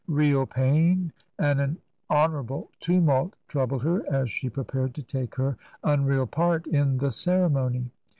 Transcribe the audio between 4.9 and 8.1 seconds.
to take her unreal part in the ceremony.